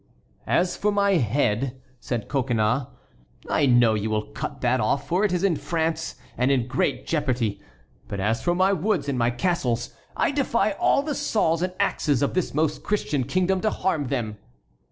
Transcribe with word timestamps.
"As 0.47 0.75
for 0.75 0.91
my 0.91 1.11
head," 1.17 1.79
said 1.99 2.27
Coconnas, 2.27 2.87
"I 3.47 3.67
know 3.67 3.93
you 3.93 4.09
will 4.09 4.31
cut 4.31 4.59
that 4.61 4.79
off, 4.79 5.07
for 5.07 5.23
it 5.23 5.31
is 5.31 5.43
in 5.43 5.55
France, 5.55 6.15
and 6.35 6.49
in 6.49 6.65
great 6.67 7.05
jeopardy; 7.05 7.61
but 8.07 8.19
as 8.19 8.41
for 8.41 8.55
my 8.55 8.73
woods 8.73 9.07
and 9.07 9.19
castles, 9.37 9.93
I 10.17 10.31
defy 10.31 10.71
all 10.71 11.03
the 11.03 11.13
saws 11.13 11.61
and 11.61 11.73
axes 11.79 12.23
of 12.23 12.33
this 12.33 12.51
most 12.51 12.81
Christian 12.81 13.25
kingdom 13.25 13.61
to 13.61 13.69
harm 13.69 14.07
them." 14.07 14.39